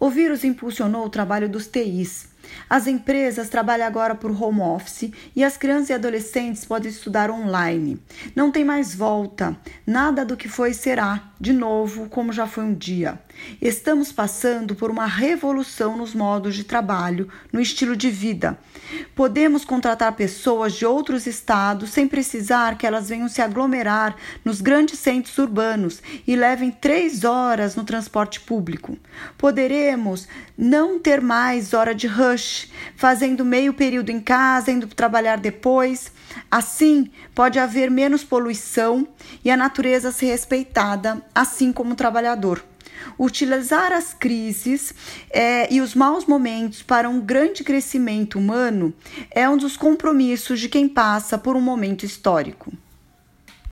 O 0.00 0.10
vírus 0.10 0.44
impulsionou 0.44 1.04
o 1.04 1.10
trabalho 1.10 1.48
dos 1.48 1.66
TIs. 1.66 2.28
As 2.70 2.86
empresas 2.86 3.48
trabalham 3.48 3.86
agora 3.86 4.14
por 4.14 4.30
home 4.30 4.60
office 4.60 5.10
e 5.34 5.42
as 5.44 5.56
crianças 5.56 5.90
e 5.90 5.92
adolescentes 5.92 6.64
podem 6.64 6.90
estudar 6.90 7.30
online. 7.30 8.00
Não 8.34 8.50
tem 8.50 8.64
mais 8.64 8.94
volta, 8.94 9.56
nada 9.86 10.24
do 10.24 10.36
que 10.36 10.48
foi 10.48 10.72
será, 10.72 11.32
de 11.40 11.52
novo, 11.52 12.08
como 12.08 12.32
já 12.32 12.46
foi 12.46 12.64
um 12.64 12.74
dia. 12.74 13.18
Estamos 13.62 14.10
passando 14.10 14.74
por 14.74 14.90
uma 14.90 15.06
revolução 15.06 15.96
nos 15.96 16.14
modos 16.14 16.56
de 16.56 16.64
trabalho, 16.64 17.28
no 17.52 17.60
estilo 17.60 17.96
de 17.96 18.10
vida. 18.10 18.58
Podemos 19.14 19.64
contratar 19.64 20.12
pessoas 20.12 20.74
de 20.74 20.84
outros 20.84 21.26
estados 21.26 21.90
sem 21.90 22.08
precisar 22.08 22.76
que 22.76 22.86
elas 22.86 23.08
venham 23.08 23.28
se 23.28 23.40
aglomerar 23.40 24.16
nos 24.44 24.60
grandes 24.60 24.98
centros 24.98 25.36
urbanos 25.38 26.02
e 26.26 26.34
levem 26.34 26.70
três 26.70 27.22
horas 27.24 27.76
no 27.76 27.84
transporte 27.84 28.40
público. 28.40 28.98
Poderemos 29.36 30.26
não 30.56 30.98
ter 30.98 31.20
mais 31.20 31.72
hora 31.72 31.94
de 31.94 32.06
rush, 32.06 32.70
fazendo 32.96 33.44
meio 33.44 33.72
período 33.72 34.10
em 34.10 34.20
casa, 34.20 34.72
indo 34.72 34.88
trabalhar 34.88 35.38
depois. 35.38 36.10
Assim, 36.50 37.10
pode 37.34 37.58
haver 37.58 37.90
menos 37.90 38.24
poluição 38.24 39.06
e 39.44 39.50
a 39.50 39.56
natureza 39.56 40.10
ser 40.10 40.26
respeitada, 40.26 41.22
assim 41.38 41.72
como 41.72 41.92
o 41.92 41.96
trabalhador. 41.96 42.64
Utilizar 43.16 43.92
as 43.92 44.12
crises 44.12 44.92
é, 45.30 45.72
e 45.72 45.80
os 45.80 45.94
maus 45.94 46.26
momentos 46.26 46.82
para 46.82 47.08
um 47.08 47.20
grande 47.20 47.62
crescimento 47.62 48.40
humano 48.40 48.92
é 49.30 49.48
um 49.48 49.56
dos 49.56 49.76
compromissos 49.76 50.58
de 50.58 50.68
quem 50.68 50.88
passa 50.88 51.38
por 51.38 51.54
um 51.54 51.60
momento 51.60 52.04
histórico. 52.04 52.72